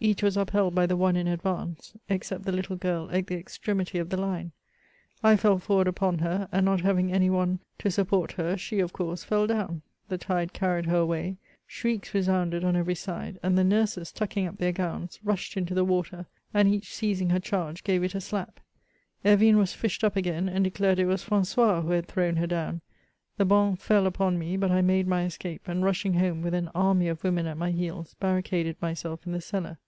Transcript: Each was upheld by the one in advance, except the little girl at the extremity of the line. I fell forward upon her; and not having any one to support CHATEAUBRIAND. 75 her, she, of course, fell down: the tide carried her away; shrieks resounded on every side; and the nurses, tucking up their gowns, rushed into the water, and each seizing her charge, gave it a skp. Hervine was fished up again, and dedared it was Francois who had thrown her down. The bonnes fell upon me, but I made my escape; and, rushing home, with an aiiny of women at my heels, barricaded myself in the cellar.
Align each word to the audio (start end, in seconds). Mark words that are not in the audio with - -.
Each 0.00 0.22
was 0.22 0.36
upheld 0.36 0.74
by 0.74 0.84
the 0.84 0.98
one 0.98 1.16
in 1.16 1.26
advance, 1.26 1.94
except 2.10 2.44
the 2.44 2.52
little 2.52 2.76
girl 2.76 3.08
at 3.10 3.26
the 3.26 3.36
extremity 3.36 3.96
of 3.96 4.10
the 4.10 4.18
line. 4.18 4.52
I 5.22 5.34
fell 5.38 5.58
forward 5.58 5.88
upon 5.88 6.18
her; 6.18 6.46
and 6.52 6.66
not 6.66 6.82
having 6.82 7.10
any 7.10 7.30
one 7.30 7.60
to 7.78 7.90
support 7.90 8.28
CHATEAUBRIAND. 8.32 8.50
75 8.50 8.52
her, 8.52 8.58
she, 8.58 8.80
of 8.80 8.92
course, 8.92 9.24
fell 9.24 9.46
down: 9.46 9.80
the 10.10 10.18
tide 10.18 10.52
carried 10.52 10.84
her 10.84 10.98
away; 10.98 11.38
shrieks 11.66 12.12
resounded 12.12 12.64
on 12.64 12.76
every 12.76 12.94
side; 12.94 13.38
and 13.42 13.56
the 13.56 13.64
nurses, 13.64 14.12
tucking 14.12 14.46
up 14.46 14.58
their 14.58 14.72
gowns, 14.72 15.18
rushed 15.24 15.56
into 15.56 15.72
the 15.72 15.86
water, 15.86 16.26
and 16.52 16.68
each 16.68 16.92
seizing 16.94 17.30
her 17.30 17.40
charge, 17.40 17.82
gave 17.82 18.02
it 18.04 18.14
a 18.14 18.18
skp. 18.18 18.56
Hervine 19.24 19.56
was 19.56 19.72
fished 19.72 20.04
up 20.04 20.16
again, 20.16 20.50
and 20.50 20.66
dedared 20.66 20.98
it 20.98 21.06
was 21.06 21.24
Francois 21.24 21.80
who 21.80 21.92
had 21.92 22.08
thrown 22.08 22.36
her 22.36 22.46
down. 22.46 22.82
The 23.38 23.46
bonnes 23.46 23.80
fell 23.80 24.06
upon 24.06 24.38
me, 24.38 24.58
but 24.58 24.70
I 24.70 24.82
made 24.82 25.06
my 25.08 25.24
escape; 25.24 25.62
and, 25.66 25.82
rushing 25.82 26.12
home, 26.14 26.42
with 26.42 26.52
an 26.52 26.68
aiiny 26.74 27.10
of 27.10 27.24
women 27.24 27.46
at 27.46 27.56
my 27.56 27.70
heels, 27.70 28.14
barricaded 28.20 28.76
myself 28.82 29.24
in 29.26 29.32
the 29.32 29.40
cellar. 29.40 29.78